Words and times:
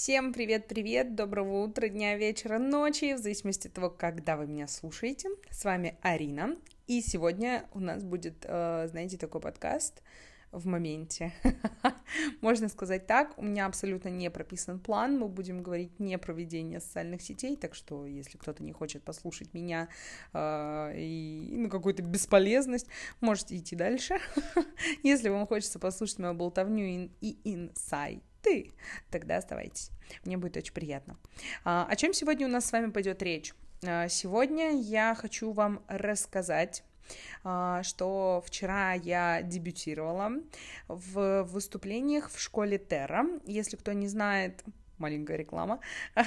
Всем 0.00 0.32
привет-привет, 0.32 1.16
доброго 1.16 1.64
утра, 1.64 1.88
дня, 1.88 2.16
вечера, 2.16 2.60
ночи, 2.60 3.14
в 3.14 3.18
зависимости 3.18 3.66
от 3.66 3.72
того, 3.72 3.90
когда 3.90 4.36
вы 4.36 4.46
меня 4.46 4.68
слушаете. 4.68 5.28
С 5.50 5.64
вами 5.64 5.98
Арина, 6.02 6.56
и 6.86 7.00
сегодня 7.00 7.64
у 7.74 7.80
нас 7.80 8.04
будет, 8.04 8.44
э, 8.44 8.86
знаете, 8.88 9.18
такой 9.18 9.40
подкаст 9.40 10.04
в 10.52 10.66
моменте. 10.66 11.32
Можно 12.42 12.68
сказать 12.68 13.08
так, 13.08 13.36
у 13.38 13.42
меня 13.42 13.66
абсолютно 13.66 14.08
не 14.08 14.30
прописан 14.30 14.78
план, 14.78 15.18
мы 15.18 15.26
будем 15.26 15.64
говорить 15.64 15.98
не 15.98 16.16
про 16.16 16.32
ведение 16.32 16.78
социальных 16.78 17.20
сетей, 17.20 17.56
так 17.56 17.74
что 17.74 18.06
если 18.06 18.38
кто-то 18.38 18.62
не 18.62 18.70
хочет 18.72 19.02
послушать 19.02 19.52
меня 19.52 19.88
э, 20.32 20.92
и 20.96 21.48
ну, 21.50 21.68
какую-то 21.68 22.04
бесполезность, 22.04 22.86
можете 23.20 23.56
идти 23.56 23.74
дальше. 23.74 24.20
если 25.02 25.28
вам 25.28 25.44
хочется 25.48 25.80
послушать 25.80 26.20
мою 26.20 26.34
болтовню 26.34 27.10
и 27.20 27.36
инсайт, 27.42 28.22
ты, 28.42 28.72
тогда 29.10 29.36
оставайтесь. 29.36 29.90
Мне 30.24 30.36
будет 30.36 30.56
очень 30.56 30.72
приятно. 30.72 31.16
А, 31.64 31.86
о 31.88 31.96
чем 31.96 32.12
сегодня 32.12 32.46
у 32.46 32.50
нас 32.50 32.66
с 32.66 32.72
вами 32.72 32.90
пойдет 32.90 33.22
речь? 33.22 33.54
А, 33.86 34.08
сегодня 34.08 34.80
я 34.80 35.14
хочу 35.14 35.52
вам 35.52 35.82
рассказать 35.88 36.82
а, 37.44 37.82
что 37.82 38.42
вчера 38.46 38.92
я 38.92 39.42
дебютировала 39.42 40.30
в 40.88 41.44
выступлениях 41.44 42.30
в 42.30 42.38
школе 42.38 42.78
Терра. 42.78 43.24
Если 43.46 43.76
кто 43.76 43.92
не 43.92 44.08
знает, 44.08 44.62
маленькая 44.98 45.36
реклама. 45.36 45.80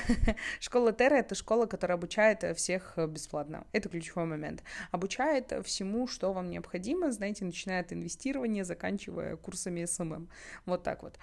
школа 0.59 0.93
Терра— 0.93 1.15
это 1.17 1.35
школа, 1.35 1.65
которая 1.65 1.97
обучает 1.97 2.57
всех 2.57 2.97
бесплатно. 2.97 3.67
Это 3.71 3.89
ключевой 3.89 4.25
момент. 4.25 4.63
Обучает 4.91 5.53
всему, 5.65 6.07
что 6.07 6.33
вам 6.33 6.49
необходимо, 6.49 7.11
знаете, 7.11 7.45
начиная 7.45 7.81
от 7.81 7.93
инвестирования, 7.93 8.63
заканчивая 8.63 9.35
курсами 9.35 9.85
SMM. 9.85 10.29
Вот 10.65 10.83
так 10.83 11.03
вот. 11.03 11.19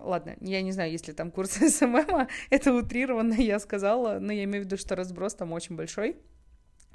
Ладно, 0.00 0.36
я 0.40 0.62
не 0.62 0.72
знаю, 0.72 0.90
если 0.90 1.12
там 1.12 1.30
курс 1.30 1.50
СММа, 1.52 2.28
это 2.50 2.72
утрированно 2.72 3.34
я 3.34 3.58
сказала, 3.58 4.18
но 4.18 4.32
я 4.32 4.44
имею 4.44 4.64
в 4.64 4.66
виду, 4.66 4.76
что 4.76 4.96
разброс 4.96 5.34
там 5.34 5.52
очень 5.52 5.76
большой. 5.76 6.16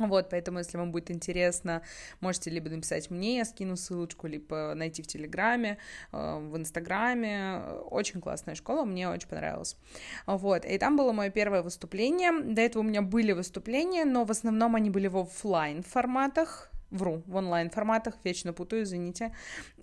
Вот, 0.08 0.30
поэтому, 0.30 0.60
если 0.60 0.78
вам 0.78 0.92
будет 0.92 1.12
интересно, 1.12 1.84
можете 2.22 2.50
либо 2.50 2.70
написать 2.70 3.12
мне, 3.12 3.38
я 3.38 3.46
скину 3.46 3.76
ссылочку, 3.76 4.28
либо 4.28 4.74
найти 4.76 5.04
в 5.04 5.08
Телеграме, 5.08 5.78
э, 6.12 6.40
в 6.40 6.58
Инстаграме. 6.58 7.62
Очень 7.90 8.22
классная 8.22 8.56
школа, 8.56 8.84
мне 8.84 9.10
очень 9.10 9.28
понравилась. 9.28 9.78
Вот, 10.26 10.66
и 10.66 10.78
там 10.78 10.98
было 10.98 11.12
мое 11.12 11.30
первое 11.30 11.62
выступление. 11.62 12.32
До 12.32 12.62
этого 12.62 12.82
у 12.84 12.86
меня 12.86 13.02
были 13.02 13.32
выступления, 13.32 14.06
но 14.06 14.26
в 14.26 14.32
основном 14.32 14.76
они 14.76 14.90
были 14.90 15.08
в 15.08 15.18
офлайн 15.18 15.84
форматах, 15.84 16.72
вру, 16.92 17.24
в 17.26 17.36
онлайн-форматах, 17.36 18.16
вечно 18.24 18.54
путаю, 18.54 18.84
извините. 18.84 19.34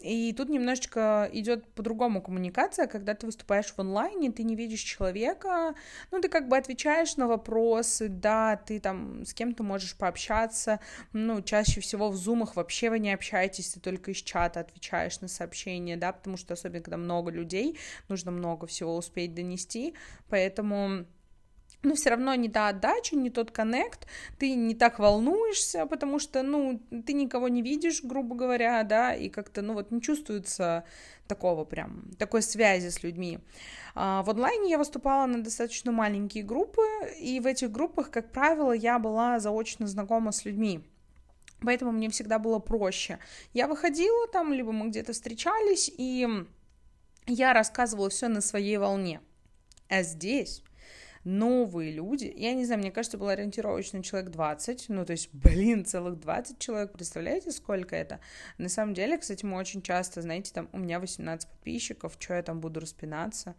И 0.00 0.32
тут 0.34 0.48
немножечко 0.48 1.28
идет 1.32 1.66
по-другому 1.74 2.22
коммуникация, 2.22 2.86
когда 2.86 3.14
ты 3.14 3.26
выступаешь 3.26 3.72
в 3.72 3.78
онлайне, 3.78 4.30
ты 4.30 4.42
не 4.42 4.54
видишь 4.54 4.80
человека, 4.80 5.74
ну, 6.10 6.20
ты 6.20 6.28
как 6.28 6.48
бы 6.48 6.56
отвечаешь 6.56 7.16
на 7.16 7.26
вопросы, 7.26 8.08
да, 8.08 8.56
ты 8.56 8.78
там 8.78 9.24
с 9.24 9.34
кем-то 9.34 9.62
можешь 9.62 9.96
пообщаться, 9.96 10.80
ну, 11.12 11.42
чаще 11.42 11.80
всего 11.80 12.10
в 12.10 12.16
зумах 12.16 12.56
вообще 12.56 12.90
вы 12.90 12.98
не 12.98 13.12
общаетесь, 13.12 13.70
ты 13.70 13.80
только 13.80 14.10
из 14.10 14.18
чата 14.18 14.60
отвечаешь 14.60 15.20
на 15.20 15.28
сообщения, 15.28 15.96
да, 15.96 16.12
потому 16.12 16.36
что 16.36 16.54
особенно, 16.54 16.82
когда 16.82 16.96
много 16.98 17.30
людей, 17.30 17.78
нужно 18.08 18.30
много 18.30 18.66
всего 18.66 18.96
успеть 18.96 19.34
донести, 19.34 19.94
поэтому 20.28 21.06
но 21.82 21.94
все 21.94 22.10
равно 22.10 22.34
не 22.34 22.48
та 22.48 22.68
отдача, 22.68 23.16
не 23.16 23.30
тот 23.30 23.50
коннект, 23.50 24.06
ты 24.38 24.54
не 24.54 24.74
так 24.74 24.98
волнуешься, 24.98 25.86
потому 25.86 26.18
что, 26.18 26.42
ну, 26.42 26.80
ты 27.06 27.12
никого 27.12 27.48
не 27.48 27.62
видишь, 27.62 28.02
грубо 28.02 28.34
говоря, 28.34 28.82
да, 28.82 29.14
и 29.14 29.28
как-то, 29.28 29.62
ну, 29.62 29.74
вот 29.74 29.90
не 29.90 30.02
чувствуется 30.02 30.84
такого 31.28 31.64
прям, 31.64 32.10
такой 32.18 32.42
связи 32.42 32.88
с 32.88 33.02
людьми. 33.02 33.38
А, 33.94 34.22
в 34.22 34.30
онлайне 34.30 34.70
я 34.70 34.78
выступала 34.78 35.26
на 35.26 35.42
достаточно 35.42 35.92
маленькие 35.92 36.42
группы, 36.42 36.82
и 37.20 37.38
в 37.38 37.46
этих 37.46 37.70
группах, 37.70 38.10
как 38.10 38.32
правило, 38.32 38.72
я 38.72 38.98
была 38.98 39.38
заочно 39.38 39.86
знакома 39.86 40.32
с 40.32 40.44
людьми. 40.44 40.84
Поэтому 41.60 41.92
мне 41.92 42.08
всегда 42.08 42.38
было 42.38 42.60
проще. 42.60 43.18
Я 43.52 43.66
выходила 43.66 44.28
там, 44.28 44.52
либо 44.52 44.72
мы 44.72 44.88
где-то 44.88 45.12
встречались, 45.12 45.90
и 45.96 46.26
я 47.26 47.52
рассказывала 47.52 48.10
все 48.10 48.28
на 48.28 48.40
своей 48.40 48.76
волне. 48.78 49.20
А 49.88 50.02
здесь 50.02 50.62
новые 51.28 51.92
люди. 51.92 52.32
Я 52.34 52.54
не 52.54 52.64
знаю, 52.64 52.80
мне 52.80 52.90
кажется, 52.90 53.18
был 53.18 53.28
ориентировочно 53.28 54.02
человек 54.02 54.30
20, 54.30 54.86
ну, 54.88 55.04
то 55.04 55.12
есть, 55.12 55.28
блин, 55.32 55.84
целых 55.84 56.18
20 56.18 56.58
человек, 56.58 56.92
представляете, 56.92 57.52
сколько 57.52 57.94
это? 57.94 58.20
На 58.56 58.68
самом 58.68 58.94
деле, 58.94 59.18
кстати, 59.18 59.44
мы 59.44 59.58
очень 59.58 59.82
часто, 59.82 60.22
знаете, 60.22 60.52
там, 60.52 60.68
у 60.72 60.78
меня 60.78 60.98
18 60.98 61.48
подписчиков, 61.48 62.16
что 62.18 62.34
я 62.34 62.42
там 62.42 62.60
буду 62.60 62.80
распинаться? 62.80 63.54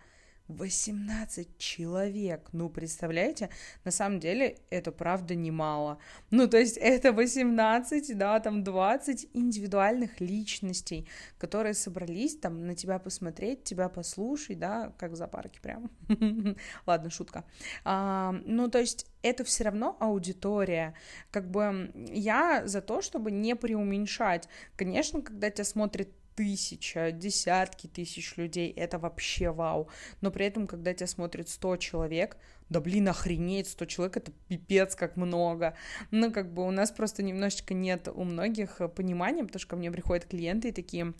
18 0.50 1.58
человек. 1.58 2.50
Ну, 2.52 2.70
представляете? 2.70 3.50
На 3.86 3.92
самом 3.92 4.20
деле, 4.20 4.58
это 4.72 4.92
правда 4.92 5.36
немало. 5.36 6.00
Ну, 6.32 6.48
то 6.48 6.58
есть, 6.58 6.78
это 6.78 7.14
18, 7.14 8.18
да, 8.18 8.40
там 8.40 8.64
20 8.64 9.30
индивидуальных 9.34 10.20
личностей, 10.20 11.08
которые 11.38 11.76
собрались 11.76 12.36
там 12.36 12.66
на 12.66 12.76
тебя 12.76 13.00
посмотреть, 13.00 13.64
тебя 13.64 13.90
послушать, 13.90 14.60
да, 14.60 14.92
как 14.98 15.12
в 15.12 15.16
зоопарке 15.16 15.62
прям. 15.62 15.92
Ладно, 16.86 17.10
шутка. 17.12 17.46
А, 17.86 18.36
ну, 18.46 18.70
то 18.70 18.80
есть, 18.80 19.06
это 19.22 19.44
все 19.44 19.66
равно 19.66 19.98
аудитория. 20.00 20.96
Как 21.30 21.50
бы 21.50 21.92
я 22.12 22.66
за 22.66 22.82
то, 22.82 23.02
чтобы 23.02 23.32
не 23.32 23.56
преуменьшать. 23.56 24.48
Конечно, 24.76 25.22
когда 25.22 25.50
тебя 25.50 25.66
смотрит 25.66 26.10
тысяча, 26.40 27.12
десятки 27.12 27.88
тысяч 27.88 28.38
людей, 28.38 28.72
это 28.72 28.98
вообще 28.98 29.52
вау. 29.52 29.90
Но 30.22 30.32
при 30.32 30.46
этом, 30.46 30.68
когда 30.68 30.94
тебя 30.94 31.06
смотрит 31.08 31.50
100 31.50 31.76
человек, 31.76 32.38
да 32.70 32.80
блин, 32.80 33.10
охренеть, 33.10 33.68
100 33.68 33.86
человек, 33.88 34.16
это 34.16 34.32
пипец 34.48 34.96
как 34.96 35.18
много. 35.18 35.76
Ну, 36.12 36.32
как 36.32 36.54
бы 36.54 36.66
у 36.66 36.72
нас 36.72 36.92
просто 36.92 37.24
немножечко 37.24 37.74
нет 37.74 38.08
у 38.08 38.24
многих 38.24 38.80
понимания, 38.96 39.44
потому 39.44 39.60
что 39.60 39.72
ко 39.72 39.76
мне 39.76 39.92
приходят 39.92 40.28
клиенты 40.28 40.70
и 40.70 40.72
такие, 40.72 41.14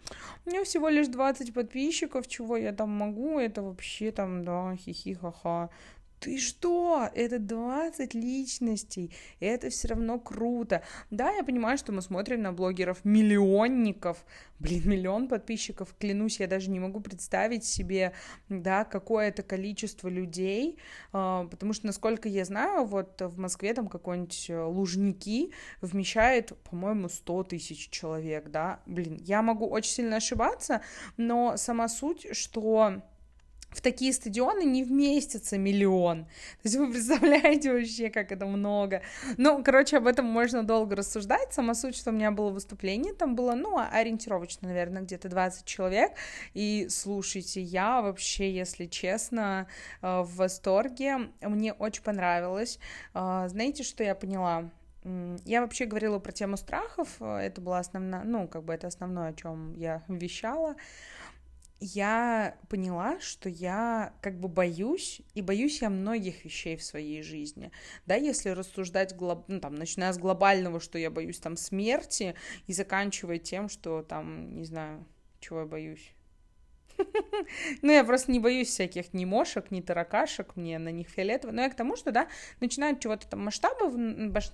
у 0.46 0.50
меня 0.50 0.64
всего 0.64 0.88
лишь 0.88 1.10
20 1.10 1.54
подписчиков, 1.54 2.26
чего 2.26 2.56
я 2.56 2.72
там 2.72 2.90
могу, 2.90 3.40
это 3.40 3.62
вообще 3.62 4.12
там, 4.12 4.46
да, 4.46 4.74
хихи-ха-ха 4.78 5.70
ты 6.20 6.38
что? 6.38 7.10
Это 7.14 7.40
20 7.40 8.14
личностей, 8.14 9.12
это 9.40 9.70
все 9.70 9.90
равно 9.90 10.20
круто. 10.20 10.84
Да, 11.10 11.32
я 11.32 11.44
понимаю, 11.44 11.78
что 11.78 11.92
мы 11.92 12.02
смотрим 12.02 12.42
на 12.42 12.52
блогеров-миллионников, 12.52 14.26
блин, 14.60 14.84
миллион 14.86 15.28
подписчиков, 15.28 15.96
клянусь, 15.98 16.40
я 16.40 16.48
даже 16.48 16.70
не 16.70 16.80
могу 16.80 17.00
представить 17.00 17.64
себе, 17.64 18.14
да, 18.50 18.84
какое 18.84 19.30
это 19.30 19.44
количество 19.44 20.08
людей, 20.10 20.78
а, 21.14 21.46
потому 21.46 21.74
что, 21.74 21.88
насколько 21.88 22.28
я 22.28 22.46
знаю, 22.46 22.86
вот 22.86 23.22
в 23.22 23.40
Москве 23.40 23.74
там 23.74 23.88
какой-нибудь 23.88 24.50
э, 24.50 24.62
Лужники 24.62 25.52
вмещает, 25.82 26.54
по-моему, 26.70 27.10
100 27.10 27.44
тысяч 27.44 27.90
человек, 27.90 28.50
да, 28.50 28.82
блин, 28.86 29.18
я 29.22 29.42
могу 29.42 29.68
очень 29.68 29.92
сильно 29.92 30.18
ошибаться, 30.18 30.82
но 31.18 31.56
сама 31.58 31.88
суть, 31.88 32.28
что 32.36 33.02
в 33.72 33.82
такие 33.82 34.14
стадионы 34.14 34.64
не 34.64 34.84
вместится 34.84 35.58
миллион. 35.58 36.26
То 36.26 36.62
есть 36.64 36.76
вы 36.76 36.92
представляете 36.92 37.72
вообще, 37.72 38.10
как 38.10 38.32
это 38.32 38.46
много. 38.46 39.02
Ну, 39.38 39.64
короче, 39.64 39.98
об 39.98 40.08
этом 40.08 40.26
можно 40.26 40.64
долго 40.64 40.96
рассуждать. 40.96 41.54
Сама 41.54 41.76
суть, 41.76 41.96
что 41.96 42.10
у 42.10 42.14
меня 42.14 42.32
было 42.32 42.50
выступление, 42.50 43.14
там 43.14 43.36
было, 43.36 43.54
ну, 43.54 43.78
ориентировочно, 43.78 44.68
наверное, 44.68 45.04
где-то 45.04 45.30
20 45.30 45.66
человек. 45.66 46.12
И 46.54 46.88
слушайте, 46.90 47.62
я 47.62 48.02
вообще, 48.02 48.52
если 48.52 48.86
честно, 48.86 49.68
э, 50.02 50.22
в 50.22 50.36
восторге. 50.36 51.30
Мне 51.42 51.74
очень 51.74 52.04
понравилось. 52.04 52.80
Э, 53.14 53.46
знаете, 53.48 53.84
что 53.84 54.04
я 54.04 54.16
поняла? 54.16 54.70
Я 55.46 55.62
вообще 55.62 55.86
говорила 55.86 56.20
про 56.20 56.32
тему 56.34 56.58
страхов, 56.58 57.08
э, 57.22 57.38
это 57.38 57.62
была 57.62 57.80
основная, 57.80 58.24
ну, 58.24 58.48
как 58.48 58.64
бы 58.64 58.74
это 58.74 58.88
основное, 58.88 59.30
о 59.30 59.34
чем 59.34 59.74
я 59.76 60.04
вещала 60.10 60.76
я 61.80 62.58
поняла, 62.68 63.20
что 63.20 63.50
я 63.50 64.14
как 64.22 64.40
бы 64.40 64.48
боюсь, 64.48 65.22
и 65.34 65.42
боюсь 65.42 65.82
я 65.82 65.90
многих 65.90 66.44
вещей 66.46 66.76
в 66.76 66.84
своей 66.84 67.22
жизни. 67.24 67.72
Да, 68.06 68.16
если 68.16 68.50
рассуждать, 68.50 69.16
глоб... 69.16 69.46
ну, 69.48 69.60
там, 69.60 69.76
начиная 69.76 70.14
с 70.14 70.18
глобального, 70.18 70.80
что 70.80 70.98
я 70.98 71.10
боюсь 71.10 71.40
там 71.40 71.58
смерти, 71.58 72.36
и 72.68 72.74
заканчивая 72.74 73.38
тем, 73.38 73.70
что 73.70 74.04
там, 74.04 74.58
не 74.58 74.66
знаю, 74.66 75.06
чего 75.40 75.62
я 75.62 75.66
боюсь. 75.66 76.14
Ну, 77.82 77.92
я 77.92 78.04
просто 78.04 78.32
не 78.32 78.40
боюсь 78.40 78.70
всяких 78.70 79.14
ни 79.14 79.26
мошек, 79.26 79.72
ни 79.72 79.82
таракашек, 79.82 80.56
мне 80.56 80.80
на 80.80 80.90
них 80.90 81.10
фиолетово. 81.10 81.52
Но 81.52 81.62
я 81.62 81.70
к 81.70 81.76
тому, 81.76 81.96
что, 81.96 82.12
да, 82.12 82.28
начинают 82.60 83.00
чего-то 83.00 83.28
там 83.28 83.44
масштабов, 83.44 83.94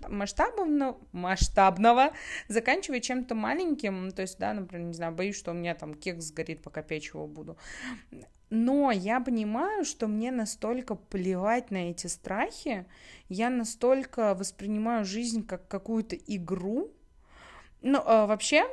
масштабного, 0.07 0.97
масштабного, 1.11 2.11
заканчивая 2.47 2.99
чем-то 2.99 3.35
маленьким. 3.35 4.11
То 4.11 4.21
есть, 4.21 4.39
да, 4.39 4.53
например, 4.53 4.87
не 4.87 4.93
знаю, 4.93 5.13
боюсь, 5.13 5.37
что 5.37 5.51
у 5.51 5.55
меня 5.55 5.75
там 5.75 5.93
кекс 5.93 6.25
сгорит, 6.25 6.61
пока 6.61 6.81
печь 6.81 7.09
его 7.09 7.27
буду. 7.27 7.57
Но 8.49 8.91
я 8.91 9.19
понимаю, 9.19 9.85
что 9.85 10.07
мне 10.07 10.31
настолько 10.31 10.95
плевать 10.95 11.71
на 11.71 11.89
эти 11.89 12.07
страхи, 12.07 12.85
я 13.27 13.49
настолько 13.49 14.35
воспринимаю 14.35 15.03
жизнь 15.03 15.45
как 15.45 15.67
какую-то 15.67 16.15
игру. 16.15 16.91
Ну, 17.81 17.99
э, 17.99 18.25
вообще, 18.25 18.65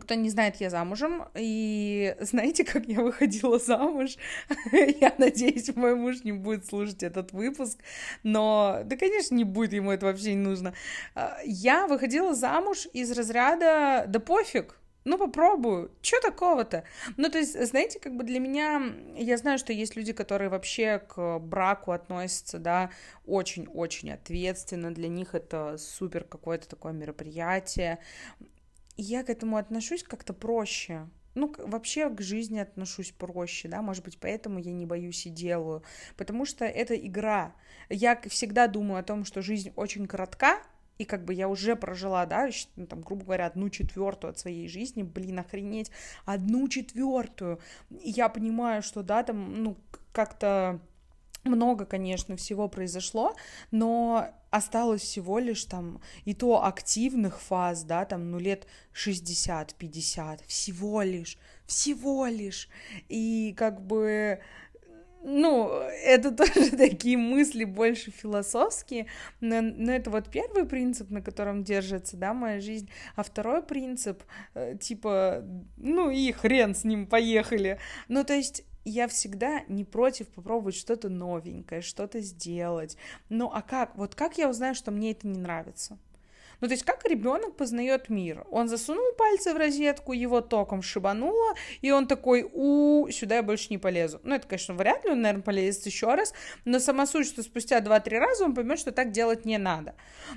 кто 0.00 0.14
не 0.14 0.30
знает, 0.30 0.56
я 0.56 0.70
замужем, 0.70 1.24
и 1.34 2.14
знаете, 2.20 2.64
как 2.64 2.86
я 2.86 3.00
выходила 3.00 3.58
замуж? 3.58 4.16
я 4.72 5.14
надеюсь, 5.18 5.74
мой 5.74 5.94
муж 5.94 6.22
не 6.24 6.32
будет 6.32 6.66
слушать 6.66 7.02
этот 7.02 7.32
выпуск, 7.32 7.78
но, 8.22 8.82
да, 8.84 8.96
конечно, 8.96 9.34
не 9.34 9.44
будет, 9.44 9.72
ему 9.72 9.90
это 9.90 10.06
вообще 10.06 10.34
не 10.34 10.44
нужно. 10.44 10.74
А, 11.14 11.38
я 11.44 11.86
выходила 11.86 12.34
замуж 12.34 12.86
из 12.92 13.10
разряда 13.12 14.04
«да 14.06 14.20
пофиг», 14.20 14.80
ну, 15.04 15.16
попробую. 15.16 15.90
Что 16.02 16.20
такого-то? 16.20 16.84
Ну, 17.16 17.30
то 17.30 17.38
есть, 17.38 17.58
знаете, 17.66 17.98
как 17.98 18.14
бы 18.16 18.22
для 18.22 18.38
меня... 18.38 18.82
Я 19.16 19.38
знаю, 19.38 19.58
что 19.58 19.72
есть 19.72 19.96
люди, 19.96 20.12
которые 20.12 20.50
вообще 20.50 20.98
к 20.98 21.38
браку 21.38 21.92
относятся, 21.92 22.58
да, 22.58 22.90
очень-очень 23.24 24.12
ответственно. 24.12 24.92
Для 24.92 25.08
них 25.08 25.34
это 25.34 25.78
супер 25.78 26.24
какое-то 26.24 26.68
такое 26.68 26.92
мероприятие 26.92 27.98
я 28.96 29.22
к 29.22 29.30
этому 29.30 29.56
отношусь 29.56 30.02
как-то 30.02 30.32
проще. 30.32 31.08
Ну, 31.34 31.54
вообще 31.58 32.10
к 32.10 32.20
жизни 32.20 32.58
отношусь 32.58 33.12
проще, 33.12 33.68
да, 33.68 33.82
может 33.82 34.04
быть, 34.04 34.18
поэтому 34.18 34.58
я 34.58 34.72
не 34.72 34.84
боюсь 34.84 35.26
и 35.26 35.30
делаю, 35.30 35.84
потому 36.16 36.44
что 36.44 36.64
это 36.64 36.96
игра. 36.96 37.54
Я 37.88 38.20
всегда 38.22 38.66
думаю 38.66 38.98
о 38.98 39.04
том, 39.04 39.24
что 39.24 39.40
жизнь 39.40 39.72
очень 39.76 40.08
коротка, 40.08 40.60
и 40.98 41.04
как 41.04 41.24
бы 41.24 41.32
я 41.32 41.48
уже 41.48 41.76
прожила, 41.76 42.26
да, 42.26 42.50
ну, 42.76 42.86
там, 42.86 43.00
грубо 43.00 43.24
говоря, 43.24 43.46
одну 43.46 43.70
четвертую 43.70 44.32
от 44.32 44.38
своей 44.38 44.68
жизни, 44.68 45.02
блин, 45.02 45.38
охренеть, 45.38 45.90
одну 46.26 46.68
четвертую. 46.68 47.58
И 47.90 48.10
я 48.10 48.28
понимаю, 48.28 48.82
что, 48.82 49.02
да, 49.02 49.22
там, 49.22 49.62
ну, 49.62 49.78
как-то 50.12 50.80
много, 51.44 51.84
конечно, 51.84 52.36
всего 52.36 52.68
произошло, 52.68 53.34
но 53.70 54.28
осталось 54.50 55.02
всего 55.02 55.38
лишь 55.38 55.64
там 55.64 56.00
и 56.24 56.34
то 56.34 56.64
активных 56.64 57.40
фаз, 57.40 57.84
да, 57.84 58.04
там, 58.04 58.30
ну, 58.30 58.38
лет 58.38 58.66
60-50, 58.94 60.40
всего 60.46 61.02
лишь, 61.02 61.38
всего 61.66 62.26
лишь. 62.26 62.68
И 63.08 63.54
как 63.56 63.80
бы, 63.80 64.40
ну, 65.22 65.70
это 65.70 66.30
тоже 66.36 66.70
такие 66.76 67.16
мысли 67.16 67.64
больше 67.64 68.10
философские, 68.10 69.06
но, 69.40 69.60
но 69.62 69.92
это 69.92 70.10
вот 70.10 70.30
первый 70.30 70.66
принцип, 70.66 71.10
на 71.10 71.22
котором 71.22 71.64
держится, 71.64 72.16
да, 72.16 72.34
моя 72.34 72.60
жизнь, 72.60 72.90
а 73.16 73.22
второй 73.22 73.62
принцип, 73.62 74.22
э, 74.54 74.76
типа, 74.78 75.44
ну 75.76 76.10
и 76.10 76.32
хрен 76.32 76.74
с 76.74 76.84
ним, 76.84 77.06
поехали. 77.06 77.78
Ну, 78.08 78.24
то 78.24 78.34
есть 78.34 78.64
я 78.84 79.08
всегда 79.08 79.62
не 79.68 79.84
против 79.84 80.28
попробовать 80.28 80.74
что-то 80.74 81.08
новенькое, 81.08 81.82
что-то 81.82 82.20
сделать. 82.20 82.96
Ну 83.28 83.50
а 83.52 83.62
как? 83.62 83.96
Вот 83.96 84.14
как 84.14 84.38
я 84.38 84.48
узнаю, 84.48 84.74
что 84.74 84.90
мне 84.90 85.12
это 85.12 85.26
не 85.26 85.38
нравится? 85.38 85.98
Ну, 86.60 86.68
то 86.68 86.72
есть, 86.72 86.84
как 86.84 87.04
ребенок 87.08 87.56
познает 87.56 88.08
мир? 88.08 88.44
Он 88.50 88.68
засунул 88.68 89.12
пальцы 89.16 89.54
в 89.54 89.56
розетку, 89.56 90.12
его 90.12 90.40
током 90.40 90.82
шибануло, 90.82 91.54
и 91.80 91.90
он 91.90 92.06
такой, 92.06 92.48
у, 92.52 93.08
сюда 93.10 93.36
я 93.36 93.42
больше 93.42 93.68
не 93.70 93.78
полезу. 93.78 94.20
Ну, 94.22 94.34
это, 94.34 94.46
конечно, 94.46 94.74
вряд 94.74 95.04
ли 95.04 95.12
он, 95.12 95.22
наверное, 95.22 95.42
полезет 95.42 95.86
еще 95.86 96.14
раз, 96.14 96.32
но 96.64 96.78
сама 96.78 97.06
суть, 97.06 97.26
что 97.26 97.42
спустя 97.42 97.80
2-3 97.80 98.18
раза 98.18 98.44
он 98.44 98.54
поймет, 98.54 98.78
что 98.78 98.92
так 98.92 99.10
делать 99.10 99.44
не 99.44 99.58
надо. 99.58 99.94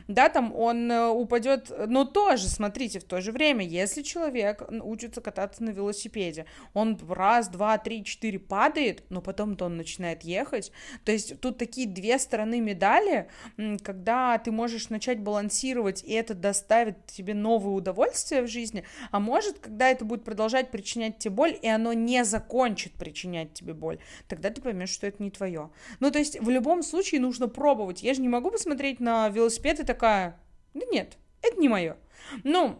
Да, 0.07 0.29
там 0.29 0.55
он 0.55 0.91
э, 0.91 1.07
упадет, 1.07 1.71
но 1.87 2.05
тоже, 2.05 2.47
смотрите, 2.47 2.99
в 2.99 3.03
то 3.03 3.21
же 3.21 3.31
время, 3.31 3.65
если 3.65 4.01
человек 4.01 4.63
учится 4.69 5.21
кататься 5.21 5.63
на 5.63 5.71
велосипеде, 5.71 6.45
он 6.73 6.97
раз, 7.09 7.49
два, 7.49 7.77
три, 7.77 8.03
четыре 8.03 8.39
падает, 8.39 9.03
но 9.09 9.21
потом-то 9.21 9.65
он 9.65 9.77
начинает 9.77 10.23
ехать. 10.23 10.71
То 11.03 11.11
есть 11.11 11.39
тут 11.39 11.57
такие 11.57 11.87
две 11.87 12.17
стороны 12.19 12.59
медали, 12.59 13.29
когда 13.83 14.37
ты 14.37 14.51
можешь 14.51 14.89
начать 14.89 15.19
балансировать 15.19 16.03
и 16.03 16.12
это 16.13 16.33
доставит 16.33 17.05
тебе 17.07 17.33
новые 17.33 17.75
удовольствия 17.75 18.41
в 18.41 18.47
жизни, 18.47 18.83
а 19.11 19.19
может, 19.19 19.59
когда 19.59 19.89
это 19.89 20.05
будет 20.05 20.23
продолжать 20.23 20.71
причинять 20.71 21.19
тебе 21.19 21.33
боль, 21.33 21.57
и 21.61 21.67
оно 21.67 21.93
не 21.93 22.23
закончит 22.23 22.93
причинять 22.93 23.53
тебе 23.53 23.73
боль, 23.73 23.99
тогда 24.27 24.49
ты 24.49 24.61
поймешь, 24.61 24.89
что 24.89 25.07
это 25.07 25.21
не 25.21 25.31
твое. 25.31 25.69
Ну, 25.99 26.11
то 26.11 26.19
есть 26.19 26.39
в 26.39 26.49
любом 26.49 26.83
случае 26.83 27.21
нужно 27.21 27.47
пробовать. 27.47 28.03
Я 28.03 28.13
же 28.13 28.21
не 28.21 28.29
могу 28.29 28.51
посмотреть 28.51 28.99
на 28.99 29.29
велосипед 29.29 29.79
и 29.79 29.83
такая, 29.83 30.39
да 30.73 30.85
нет, 30.91 31.17
это 31.41 31.59
не 31.59 31.69
мое. 31.69 31.97
Ну, 32.43 32.79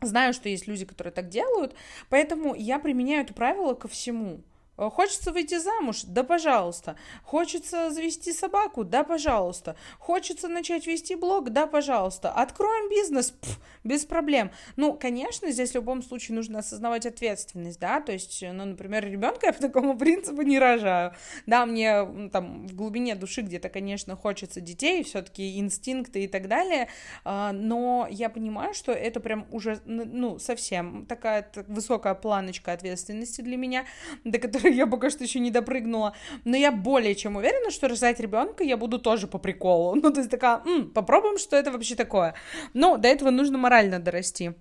знаю, 0.00 0.32
что 0.32 0.48
есть 0.48 0.66
люди, 0.66 0.84
которые 0.84 1.12
так 1.12 1.28
делают, 1.28 1.74
поэтому 2.08 2.54
я 2.54 2.78
применяю 2.78 3.24
это 3.24 3.34
правило 3.34 3.74
ко 3.74 3.88
всему. 3.88 4.42
Э, 4.78 4.88
хочется 4.90 5.32
выйти 5.32 5.58
замуж? 5.58 6.02
Да, 6.04 6.22
пожалуйста. 6.22 6.96
Хочется 7.24 7.90
завести 7.90 8.32
собаку? 8.32 8.84
Да, 8.84 9.04
пожалуйста. 9.04 9.76
Хочется 9.98 10.48
начать 10.48 10.86
вести 10.86 11.16
блог? 11.16 11.50
Да, 11.50 11.66
пожалуйста. 11.66 12.30
Откроем 12.30 12.88
бизнес? 12.88 13.32
Пф, 13.32 13.58
без 13.84 14.04
проблем. 14.04 14.50
Ну, 14.76 14.94
конечно, 14.94 15.50
здесь 15.50 15.72
в 15.72 15.74
любом 15.74 16.02
случае 16.02 16.36
нужно 16.36 16.60
осознавать 16.60 17.06
ответственность, 17.06 17.80
да, 17.80 18.00
то 18.00 18.12
есть, 18.12 18.42
ну, 18.42 18.64
например, 18.64 19.04
ребенка 19.04 19.46
я 19.46 19.52
по 19.52 19.60
такому 19.60 19.96
принципу 19.98 20.42
не 20.42 20.58
рожаю. 20.58 21.14
Да, 21.46 21.66
мне 21.66 22.30
там 22.32 22.66
в 22.66 22.74
глубине 22.74 23.14
души 23.14 23.42
где-то, 23.42 23.68
конечно, 23.68 24.16
хочется 24.16 24.60
детей, 24.60 25.02
все-таки 25.02 25.58
инстинкты 25.58 26.24
и 26.24 26.28
так 26.28 26.48
далее, 26.48 26.88
а, 27.24 27.52
но 27.52 28.06
я 28.10 28.28
понимаю, 28.28 28.74
что 28.74 28.92
это 28.92 29.20
прям 29.20 29.46
уже, 29.50 29.80
ну, 29.84 30.38
совсем 30.38 31.06
такая 31.06 31.50
высокая 31.66 32.14
планочка 32.14 32.72
ответственности 32.72 33.40
для 33.40 33.56
меня, 33.56 33.84
до 34.24 34.38
которой 34.38 34.67
я 34.74 34.86
пока 34.86 35.10
что 35.10 35.24
еще 35.24 35.40
не 35.40 35.50
допрыгнула. 35.50 36.14
Но 36.44 36.56
я 36.56 36.72
более 36.72 37.14
чем 37.14 37.36
уверена, 37.36 37.70
что 37.70 37.88
рожать 37.88 38.20
ребенка 38.20 38.64
я 38.64 38.76
буду 38.76 38.98
тоже 38.98 39.26
по 39.26 39.38
приколу. 39.38 39.94
Ну, 40.08 40.12
то 40.12 40.20
есть 40.20 40.30
такая, 40.30 40.62
М, 40.64 40.90
попробуем, 40.90 41.38
что 41.38 41.56
это 41.56 41.70
вообще 41.70 41.94
такое. 41.94 42.34
Но 42.72 42.96
до 42.96 43.08
этого 43.08 43.30
нужно 43.30 43.58
морально 43.58 43.98
дорасти 43.98 44.54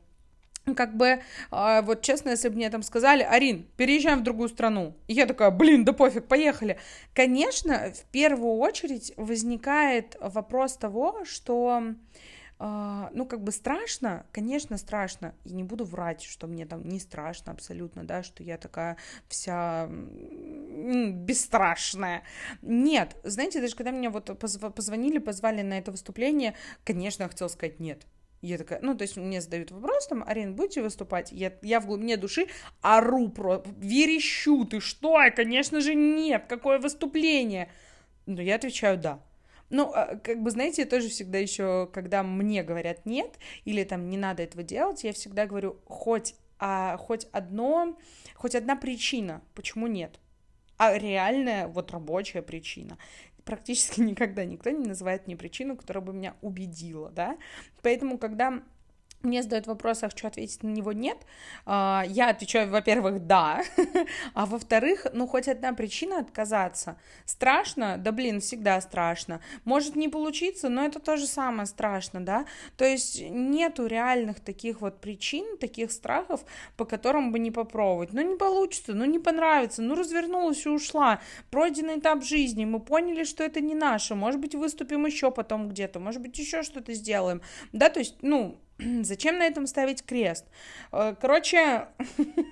как 0.76 0.96
бы, 0.98 1.22
э, 1.52 1.82
вот 1.82 2.02
честно, 2.02 2.32
если 2.32 2.50
бы 2.50 2.56
мне 2.56 2.70
там 2.70 2.84
сказали, 2.84 3.24
Арин, 3.24 3.66
переезжаем 3.78 4.20
в 4.20 4.24
другую 4.24 4.50
страну, 4.50 4.96
и 5.08 5.14
я 5.14 5.26
такая, 5.26 5.52
блин, 5.52 5.86
да 5.86 5.94
пофиг, 5.94 6.28
поехали. 6.28 6.78
Конечно, 7.14 7.94
в 7.94 8.04
первую 8.12 8.58
очередь 8.58 9.14
возникает 9.18 10.18
вопрос 10.20 10.76
того, 10.78 11.24
что 11.26 11.84
ну, 12.60 13.26
как 13.26 13.44
бы 13.44 13.52
страшно, 13.52 14.26
конечно, 14.32 14.78
страшно. 14.78 15.36
И 15.44 15.54
не 15.54 15.64
буду 15.64 15.86
врать, 15.86 16.24
что 16.24 16.48
мне 16.48 16.66
там 16.66 16.88
не 16.88 17.00
страшно 17.00 17.52
абсолютно, 17.52 18.04
да, 18.04 18.24
что 18.24 18.44
я 18.44 18.58
такая 18.58 18.98
вся 19.28 19.88
бесстрашная. 19.90 22.24
Нет, 22.62 23.16
знаете, 23.24 23.62
даже 23.62 23.76
когда 23.76 23.92
мне 23.92 24.10
вот 24.10 24.38
позвонили, 24.40 25.20
позвали 25.20 25.62
на 25.62 25.78
это 25.78 25.92
выступление, 25.92 26.56
конечно, 26.84 27.24
я 27.24 27.30
хотела 27.30 27.48
сказать 27.48 27.80
нет. 27.80 28.06
Я 28.42 28.60
такая, 28.60 28.80
ну, 28.82 28.96
то 28.96 29.02
есть 29.02 29.18
мне 29.18 29.42
задают 29.42 29.72
вопрос, 29.72 30.08
там, 30.08 30.24
Арин, 30.26 30.56
будете 30.56 30.84
выступать? 30.84 31.32
Я, 31.32 31.54
я 31.64 31.80
в 31.80 31.88
глубине 31.88 32.18
души 32.18 32.48
ору 32.82 33.30
про, 33.30 33.64
верещу, 33.78 34.64
ты 34.66 34.80
что? 34.80 35.18
Конечно 35.36 35.82
же 35.82 35.96
нет, 35.96 36.46
какое 36.48 36.78
выступление? 36.78 37.72
Но 38.28 38.42
я 38.42 38.56
отвечаю 38.56 38.98
да. 38.98 39.20
Ну, 39.70 39.92
а, 39.94 40.16
как 40.16 40.42
бы, 40.42 40.52
знаете, 40.52 40.84
я 40.84 40.88
тоже 40.88 41.10
всегда 41.10 41.38
еще, 41.38 41.90
когда 41.94 42.24
мне 42.24 42.64
говорят 42.64 43.06
нет, 43.06 43.38
или 43.66 43.84
там 43.84 44.10
не 44.10 44.18
надо 44.18 44.44
этого 44.44 44.64
делать, 44.64 45.04
я 45.04 45.14
всегда 45.14 45.46
говорю, 45.46 45.80
хоть, 45.86 46.36
а, 46.60 46.98
хоть 46.98 47.28
одно, 47.32 47.98
хоть 48.36 48.56
одна 48.56 48.76
причина, 48.76 49.42
почему 49.54 49.88
нет. 49.88 50.20
А 50.78 50.98
реальная, 50.98 51.68
вот 51.68 51.92
рабочая 51.92 52.42
причина 52.42 52.98
практически 53.48 54.02
никогда 54.02 54.46
никто 54.46 54.70
не 54.70 54.86
называет 54.86 55.26
мне 55.26 55.36
причину, 55.36 55.76
которая 55.76 56.04
бы 56.04 56.14
меня 56.14 56.36
убедила, 56.42 57.10
да. 57.10 57.38
Поэтому, 57.82 58.20
когда 58.20 58.62
мне 59.24 59.42
задают 59.42 59.68
вопрос, 59.68 60.04
а 60.04 60.10
хочу 60.10 60.28
ответить 60.28 60.64
на 60.64 60.70
него 60.70 60.94
нет, 60.94 61.18
а, 61.66 62.04
я 62.08 62.30
отвечаю, 62.30 62.70
во-первых, 62.70 63.26
да, 63.26 63.64
а 64.34 64.46
во-вторых, 64.46 65.08
ну, 65.14 65.28
хоть 65.28 65.48
одна 65.48 65.74
причина 65.74 66.20
отказаться. 66.20 66.98
Страшно? 67.26 67.98
Да, 67.98 68.12
блин, 68.12 68.40
всегда 68.40 68.80
страшно. 68.80 69.42
Может 69.66 69.96
не 69.96 70.08
получиться, 70.08 70.70
но 70.70 70.86
это 70.86 71.00
тоже 71.00 71.26
самое 71.26 71.66
страшно, 71.66 72.24
да, 72.24 72.46
то 72.78 72.86
есть 72.86 73.22
нету 73.22 73.88
реальных 73.88 74.40
таких 74.40 74.82
вот 74.82 75.02
причин, 75.02 75.58
таких 75.58 75.92
страхов, 75.92 76.46
по 76.76 76.86
которым 76.86 77.32
бы 77.32 77.40
не 77.40 77.52
попробовать. 77.52 78.14
Ну, 78.14 78.22
не 78.22 78.38
получится, 78.38 78.94
ну, 78.94 79.06
не 79.06 79.20
понравится, 79.20 79.82
ну, 79.82 79.96
развернулась 79.96 80.66
и 80.66 80.70
ушла. 80.70 81.22
Пройденный 81.50 82.00
этап 82.00 82.24
жизни, 82.24 82.66
мы 82.66 82.80
поняли, 82.80 83.24
что 83.24 83.44
это 83.44 83.62
не 83.62 83.76
наше, 83.76 84.16
может 84.16 84.40
быть, 84.40 84.56
выступим 84.56 85.06
еще 85.06 85.32
потом 85.32 85.70
где-то, 85.70 86.00
может 86.00 86.22
быть, 86.22 86.38
еще 86.38 86.64
что-то 86.64 86.94
сделаем, 86.94 87.42
да, 87.72 87.90
то 87.90 88.00
есть, 88.00 88.16
ну, 88.22 88.58
Зачем 89.02 89.40
на 89.40 89.44
этом 89.44 89.66
ставить 89.68 90.06
крест? 90.06 90.46
Э, 90.92 91.16
короче, 91.20 91.88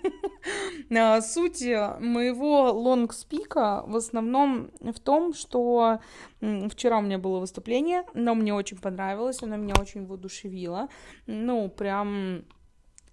э, 0.90 1.22
суть 1.22 1.62
моего 1.62 2.72
longspeak 2.72 3.73
а 3.73 3.84
в 3.86 3.96
основном 3.96 4.72
в 4.80 5.00
том, 5.00 5.34
что 5.34 6.00
вчера 6.42 6.98
у 6.98 7.02
меня 7.02 7.18
было 7.18 7.40
выступление, 7.40 8.04
но 8.14 8.36
мне 8.36 8.54
очень 8.54 8.78
понравилось, 8.78 9.42
оно 9.44 9.56
меня 9.58 9.76
очень 9.80 10.06
воодушевило. 10.06 10.90
Ну, 11.28 11.70
прям 11.70 12.46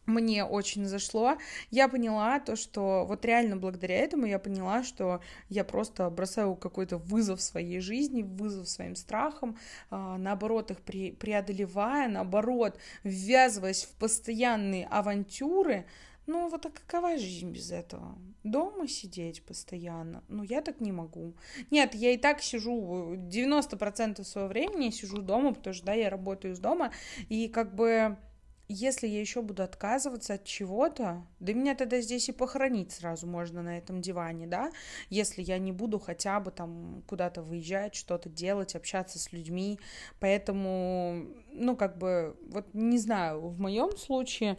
мне 0.07 0.45
очень 0.45 0.87
зашло. 0.87 1.37
Я 1.71 1.89
поняла 1.89 2.41
то, 2.41 2.57
что 2.57 3.05
вот 3.07 3.25
реально 3.25 3.57
благодаря 3.57 3.97
этому 3.97 4.27
я 4.27 4.39
поняла, 4.39 4.83
что 4.83 5.21
я 5.49 5.65
просто 5.65 6.11
бросаю 6.11 6.57
какой-то 6.57 6.99
вызов 6.99 7.41
своей 7.41 7.81
жизни, 7.81 8.23
вызов 8.23 8.69
своим 8.69 8.97
страхам, 8.97 9.57
а, 9.91 10.19
наоборот 10.19 10.71
их 10.71 10.81
пре 10.81 11.13
преодолевая, 11.13 12.09
наоборот 12.09 12.79
ввязываясь 13.05 13.85
в 13.85 13.95
постоянные 13.97 14.87
авантюры. 14.87 15.87
Ну 16.27 16.49
вот 16.49 16.67
а 16.67 16.71
какова 16.71 17.19
жизнь 17.19 17.51
без 17.51 17.71
этого? 17.73 18.17
Дома 18.45 18.87
сидеть 18.87 19.45
постоянно? 19.45 20.23
Ну 20.29 20.43
я 20.43 20.61
так 20.63 20.81
не 20.81 20.93
могу. 20.93 21.35
Нет, 21.71 21.95
я 21.95 22.13
и 22.13 22.17
так 22.17 22.43
сижу 22.43 23.15
90% 23.15 24.25
своего 24.25 24.49
времени 24.49 24.91
сижу 24.91 25.19
дома, 25.19 25.53
потому 25.53 25.75
что 25.75 25.87
да, 25.87 25.95
я 25.95 26.11
работаю 26.11 26.55
из 26.55 26.61
дома, 26.61 26.93
и 27.29 27.49
как 27.49 27.75
бы 27.75 28.17
если 28.73 29.07
я 29.07 29.21
еще 29.21 29.43
буду 29.43 29.63
отказываться 29.63 30.35
от 30.35 30.45
чего-то, 30.45 31.25
да 31.41 31.53
меня 31.53 31.75
тогда 31.75 32.01
здесь 32.01 32.29
и 32.29 32.33
похоронить 32.33 32.93
сразу 32.93 33.27
можно 33.27 33.63
на 33.63 33.79
этом 33.79 34.01
диване, 34.01 34.47
да, 34.47 34.71
если 35.11 35.43
я 35.43 35.59
не 35.59 35.73
буду 35.73 35.99
хотя 35.99 36.41
бы 36.41 36.51
там 36.51 37.03
куда-то 37.07 37.43
выезжать, 37.43 37.95
что-то 37.95 38.29
делать, 38.29 38.75
общаться 38.75 39.19
с 39.19 39.33
людьми, 39.33 39.79
поэтому, 40.21 41.27
ну, 41.53 41.77
как 41.77 41.99
бы, 41.99 42.37
вот 42.49 42.67
не 42.73 42.99
знаю, 42.99 43.49
в 43.49 43.61
моем 43.61 43.97
случае 43.97 44.57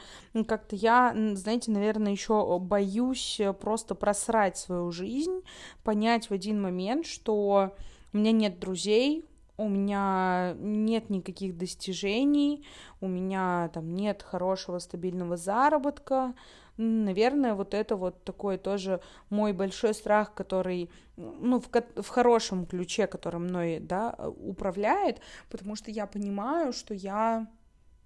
как-то 0.47 0.75
я, 0.75 1.13
знаете, 1.33 1.71
наверное, 1.71 2.11
еще 2.11 2.59
боюсь 2.59 3.41
просто 3.59 3.95
просрать 3.95 4.57
свою 4.57 4.91
жизнь, 4.91 5.41
понять 5.83 6.29
в 6.29 6.33
один 6.33 6.61
момент, 6.61 7.05
что 7.05 7.75
у 8.13 8.17
меня 8.17 8.31
нет 8.31 8.59
друзей, 8.59 9.25
у 9.57 9.69
меня 9.69 10.55
нет 10.57 11.09
никаких 11.09 11.57
достижений, 11.57 12.65
у 13.01 13.07
меня 13.07 13.69
там 13.73 13.93
нет 13.93 14.23
хорошего 14.23 14.79
стабильного 14.79 15.37
заработка. 15.37 16.33
Наверное, 16.77 17.53
вот 17.53 17.75
это 17.75 17.95
вот 17.95 18.23
такой 18.23 18.57
тоже 18.57 18.99
мой 19.29 19.53
большой 19.53 19.93
страх, 19.93 20.33
который, 20.33 20.89
ну, 21.17 21.59
в, 21.59 21.69
в 22.01 22.07
хорошем 22.07 22.65
ключе, 22.65 23.05
который 23.05 23.39
мной, 23.39 23.79
да, 23.79 24.15
управляет, 24.41 25.21
потому 25.51 25.75
что 25.75 25.91
я 25.91 26.07
понимаю, 26.07 26.73
что 26.73 26.95
я, 26.95 27.47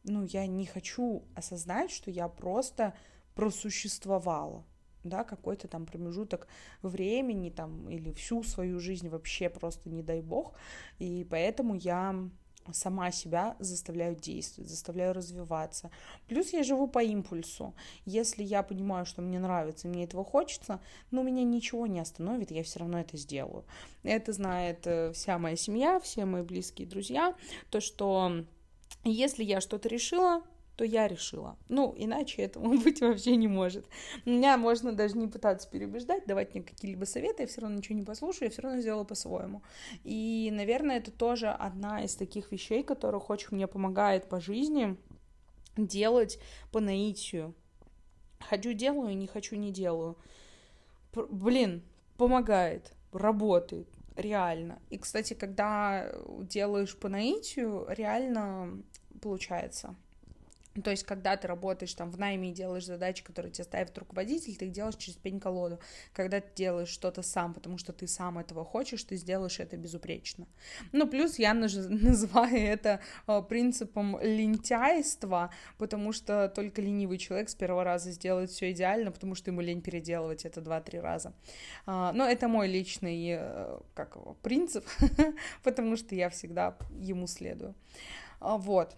ну, 0.04 0.24
я 0.24 0.46
не 0.48 0.66
хочу 0.66 1.24
осознать, 1.34 1.92
что 1.92 2.12
я 2.12 2.28
просто 2.28 2.94
просуществовала 3.36 4.66
да, 5.04 5.24
какой-то 5.24 5.68
там 5.68 5.86
промежуток 5.86 6.48
времени 6.82 7.50
там 7.50 7.90
или 7.90 8.12
всю 8.12 8.44
свою 8.44 8.80
жизнь 8.80 9.10
вообще 9.10 9.50
просто 9.50 9.90
не 9.90 10.04
дай 10.04 10.22
бог, 10.22 10.54
и 11.00 11.26
поэтому 11.30 11.76
я 11.76 12.30
сама 12.74 13.12
себя 13.12 13.56
заставляю 13.60 14.16
действовать, 14.16 14.70
заставляю 14.70 15.14
развиваться. 15.14 15.92
Плюс 16.28 16.54
я 16.54 16.64
живу 16.64 16.88
по 16.88 17.04
импульсу. 17.04 17.74
Если 18.06 18.44
я 18.44 18.64
понимаю, 18.64 19.06
что 19.06 19.22
мне 19.22 19.40
нравится, 19.40 19.88
мне 19.88 20.04
этого 20.04 20.24
хочется, 20.24 20.82
но 21.12 21.24
меня 21.24 21.44
ничего 21.44 21.88
не 21.88 22.00
остановит, 22.00 22.52
я 22.52 22.64
все 22.64 22.80
равно 22.80 23.00
это 23.00 23.18
сделаю. 23.18 23.66
Это 24.04 24.34
знает 24.34 24.86
э, 24.86 25.12
вся 25.14 25.38
моя 25.38 25.56
семья, 25.56 26.00
все 26.00 26.26
мои 26.26 26.44
близкие 26.44 26.88
друзья, 26.88 27.36
то, 27.70 27.80
что 27.80 28.46
если 29.04 29.44
я 29.44 29.62
что-то 29.62 29.88
решила, 29.90 30.42
то 30.78 30.86
я 30.86 31.08
решила. 31.08 31.58
Ну, 31.70 31.94
иначе 31.98 32.44
этому 32.44 32.78
быть 32.84 33.02
вообще 33.02 33.36
не 33.36 33.48
может. 33.48 33.86
Меня 34.26 34.58
можно 34.58 34.94
даже 34.94 35.18
не 35.18 35.28
пытаться 35.28 35.68
переубеждать, 35.70 36.28
давать 36.28 36.54
мне 36.54 36.64
какие-либо 36.64 37.06
советы, 37.06 37.44
я 37.44 37.48
все 37.48 37.62
равно 37.62 37.78
ничего 37.78 37.98
не 37.98 38.06
послушаю, 38.06 38.46
я 38.46 38.52
все 38.52 38.62
равно 38.62 38.80
сделала 38.80 39.04
по-своему. 39.04 39.64
И, 40.04 40.50
наверное, 40.54 40.98
это 40.98 41.12
тоже 41.12 41.50
одна 41.50 42.04
из 42.04 42.16
таких 42.16 42.52
вещей, 42.52 42.84
которых 42.84 43.32
очень 43.32 43.50
мне 43.52 43.68
помогает 43.68 44.30
по 44.30 44.40
жизни 44.40 44.96
делать 45.76 46.40
по 46.72 46.80
наитию. 46.80 47.56
Хочу 48.40 48.74
делаю, 48.74 49.18
не 49.18 49.26
хочу 49.26 49.56
не 49.56 49.72
делаю. 49.72 50.16
Блин, 51.12 51.82
помогает, 52.18 52.94
работает, 53.12 53.88
реально. 54.16 54.80
И, 54.92 55.00
кстати, 55.00 55.34
когда 55.34 56.12
делаешь 56.42 56.96
по 56.96 57.10
наитию, 57.10 57.88
реально 57.90 58.84
получается. 59.22 59.96
То 60.84 60.92
есть, 60.92 61.04
когда 61.04 61.36
ты 61.38 61.48
работаешь 61.48 61.94
там 61.94 62.12
в 62.12 62.18
найме 62.18 62.52
и 62.52 62.54
делаешь 62.54 62.86
задачи, 62.86 63.24
которые 63.24 63.52
тебе 63.52 63.64
ставит 63.64 63.98
руководитель, 63.98 64.56
ты 64.56 64.66
их 64.66 64.72
делаешь 64.72 64.96
через 64.96 65.18
пень-колоду. 65.18 65.80
Когда 66.14 66.40
ты 66.42 66.48
делаешь 66.56 66.90
что-то 66.90 67.22
сам, 67.22 67.54
потому 67.54 67.78
что 67.78 67.94
ты 67.94 68.08
сам 68.08 68.38
этого 68.38 68.64
хочешь, 68.64 69.04
ты 69.04 69.16
сделаешь 69.16 69.60
это 69.60 69.78
безупречно. 69.78 70.48
Ну, 70.92 71.08
плюс 71.08 71.40
я 71.40 71.54
называю 71.54 72.58
это 72.58 73.02
а, 73.26 73.42
принципом 73.42 74.20
лентяйства, 74.22 75.52
потому 75.78 76.12
что 76.12 76.50
только 76.50 76.82
ленивый 76.82 77.18
человек 77.18 77.50
с 77.50 77.56
первого 77.56 77.84
раза 77.84 78.12
сделает 78.12 78.50
все 78.50 78.72
идеально, 78.72 79.12
потому 79.12 79.36
что 79.36 79.52
ему 79.52 79.62
лень 79.62 79.82
переделывать 79.82 80.46
это 80.46 80.62
два-три 80.62 81.00
раза. 81.00 81.34
А, 81.86 82.12
но 82.14 82.26
это 82.26 82.48
мой 82.48 82.68
личный, 82.68 83.38
э, 83.40 83.80
как 83.94 84.16
его, 84.16 84.36
принцип, 84.42 84.86
потому 85.64 85.98
что 85.98 86.16
я 86.16 86.30
всегда 86.30 86.78
ему 87.00 87.28
следую. 87.28 87.76
А, 88.40 88.58
вот. 88.58 88.96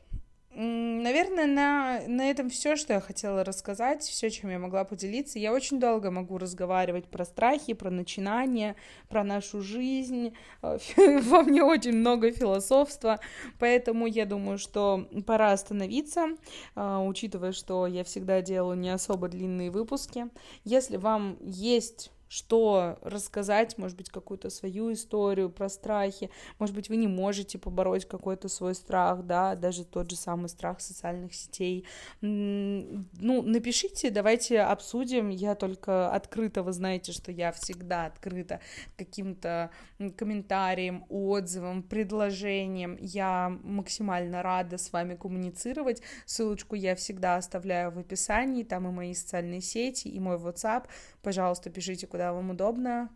Наверное, 0.61 1.47
на, 1.47 2.01
на 2.05 2.29
этом 2.29 2.49
все, 2.49 2.75
что 2.75 2.91
я 2.91 2.99
хотела 2.99 3.45
рассказать, 3.45 4.03
все, 4.03 4.29
чем 4.29 4.49
я 4.49 4.59
могла 4.59 4.83
поделиться. 4.83 5.39
Я 5.39 5.53
очень 5.53 5.79
долго 5.79 6.11
могу 6.11 6.37
разговаривать 6.37 7.05
про 7.05 7.23
страхи, 7.23 7.71
про 7.71 7.89
начинания, 7.89 8.75
про 9.07 9.23
нашу 9.23 9.61
жизнь. 9.61 10.35
Во 10.61 11.43
мне 11.43 11.63
очень 11.63 11.93
много 11.93 12.33
философства, 12.33 13.21
поэтому 13.57 14.05
я 14.05 14.25
думаю, 14.25 14.57
что 14.57 15.07
пора 15.25 15.53
остановиться, 15.53 16.27
а, 16.75 17.01
учитывая, 17.05 17.53
что 17.53 17.87
я 17.87 18.03
всегда 18.03 18.41
делаю 18.41 18.77
не 18.77 18.89
особо 18.89 19.29
длинные 19.29 19.71
выпуски. 19.71 20.27
Если 20.65 20.97
вам 20.97 21.37
есть 21.39 22.11
что 22.29 22.97
рассказать, 23.01 23.77
может 23.77 23.97
быть, 23.97 24.09
какую-то 24.09 24.49
свою 24.49 24.93
историю 24.93 25.49
про 25.49 25.67
страхи, 25.67 26.29
может 26.59 26.75
быть, 26.75 26.87
вы 26.87 26.95
не 26.95 27.07
можете 27.07 27.57
побороть 27.57 28.05
какой-то 28.05 28.47
свой 28.47 28.75
страх, 28.75 29.25
да, 29.25 29.55
даже 29.55 29.83
тот 29.83 30.09
же 30.09 30.15
самый 30.15 30.47
страх 30.47 30.79
социальных 30.79 31.33
сетей. 31.33 31.85
Ну, 32.21 33.41
напишите, 33.41 34.11
давайте 34.11 34.61
обсудим, 34.61 35.29
я 35.29 35.55
только 35.55 36.11
открыта, 36.11 36.61
вы 36.61 36.71
знаете, 36.71 37.11
что 37.11 37.31
я 37.31 37.51
всегда 37.51 38.05
открыта 38.05 38.59
каким-то 38.95 39.71
комментариям, 40.15 41.05
отзывам, 41.09 41.81
предложениям, 41.81 42.95
я 43.01 43.49
максимально 43.63 44.43
рада 44.43 44.77
с 44.77 44.93
вами 44.93 45.15
коммуницировать, 45.15 46.03
ссылочку 46.25 46.75
я 46.75 46.95
всегда 46.95 47.37
оставляю 47.37 47.91
в 47.91 47.97
описании, 47.97 48.63
там 48.63 48.87
и 48.87 48.91
мои 48.91 49.13
социальные 49.15 49.61
сети, 49.61 50.07
и 50.07 50.19
мой 50.19 50.37
WhatsApp, 50.37 50.85
пожалуйста, 51.23 51.71
пишите, 51.71 52.05
куда 52.19 52.33
вам 52.33 52.49
удобно, 52.49 53.09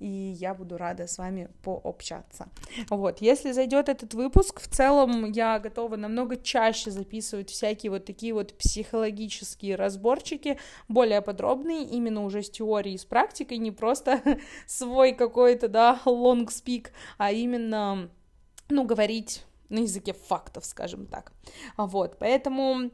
и 0.00 0.06
я 0.06 0.52
буду 0.52 0.76
рада 0.76 1.06
с 1.06 1.16
вами 1.16 1.48
пообщаться. 1.62 2.48
Вот, 2.90 3.22
если 3.22 3.52
зайдет 3.52 3.88
этот 3.88 4.12
выпуск, 4.12 4.60
в 4.60 4.68
целом 4.68 5.32
я 5.32 5.58
готова 5.58 5.96
намного 5.96 6.36
чаще 6.36 6.90
записывать 6.90 7.48
всякие 7.48 7.90
вот 7.90 8.04
такие 8.04 8.34
вот 8.34 8.52
психологические 8.58 9.76
разборчики, 9.76 10.58
более 10.88 11.22
подробные, 11.22 11.84
именно 11.84 12.22
уже 12.22 12.42
с 12.42 12.50
теорией, 12.50 12.98
с 12.98 13.06
практикой, 13.06 13.56
не 13.56 13.70
просто 13.70 14.20
свой 14.66 15.12
какой-то, 15.12 15.68
да, 15.68 15.98
long 16.04 16.48
speak, 16.48 16.88
а 17.16 17.32
именно, 17.32 18.10
ну, 18.68 18.84
говорить 18.84 19.46
на 19.70 19.78
языке 19.78 20.12
фактов, 20.12 20.66
скажем 20.66 21.06
так. 21.06 21.32
Вот, 21.78 22.18
поэтому 22.18 22.90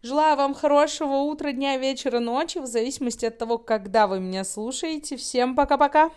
Желаю 0.00 0.36
вам 0.36 0.54
хорошего 0.54 1.16
утра, 1.22 1.50
дня, 1.50 1.76
вечера, 1.76 2.20
ночи, 2.20 2.58
в 2.58 2.66
зависимости 2.66 3.26
от 3.26 3.36
того, 3.36 3.58
когда 3.58 4.06
вы 4.06 4.20
меня 4.20 4.44
слушаете. 4.44 5.16
Всем 5.16 5.56
пока-пока! 5.56 6.10